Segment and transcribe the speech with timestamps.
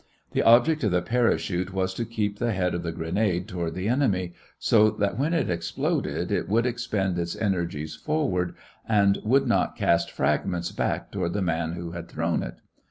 [0.31, 3.87] The object of the parachute was to keep the head of the grenade toward the
[3.87, 8.55] enemy, so that when it exploded it would expend its energies forward
[8.89, 12.55] and would not cast fragments back toward the man who had thrown it.